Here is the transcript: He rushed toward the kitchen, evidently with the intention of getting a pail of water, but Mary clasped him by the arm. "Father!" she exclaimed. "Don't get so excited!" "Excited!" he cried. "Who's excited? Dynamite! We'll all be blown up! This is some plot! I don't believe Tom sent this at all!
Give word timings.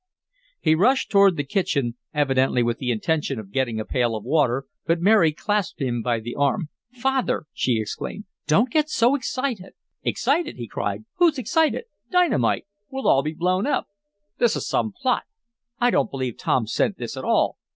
He 0.59 0.73
rushed 0.73 1.11
toward 1.11 1.37
the 1.37 1.43
kitchen, 1.43 1.95
evidently 2.11 2.63
with 2.63 2.79
the 2.79 2.89
intention 2.89 3.37
of 3.37 3.51
getting 3.51 3.79
a 3.79 3.85
pail 3.85 4.15
of 4.15 4.23
water, 4.23 4.65
but 4.87 4.99
Mary 4.99 5.31
clasped 5.31 5.79
him 5.79 6.01
by 6.01 6.19
the 6.19 6.33
arm. 6.33 6.69
"Father!" 6.91 7.45
she 7.53 7.79
exclaimed. 7.79 8.23
"Don't 8.47 8.71
get 8.71 8.89
so 8.89 9.13
excited!" 9.13 9.73
"Excited!" 10.01 10.55
he 10.55 10.67
cried. 10.67 11.05
"Who's 11.17 11.37
excited? 11.37 11.83
Dynamite! 12.09 12.65
We'll 12.89 13.07
all 13.07 13.21
be 13.21 13.35
blown 13.35 13.67
up! 13.67 13.89
This 14.39 14.55
is 14.55 14.67
some 14.67 14.91
plot! 14.91 15.25
I 15.79 15.91
don't 15.91 16.09
believe 16.09 16.35
Tom 16.35 16.65
sent 16.65 16.97
this 16.97 17.15
at 17.15 17.23
all! 17.23 17.57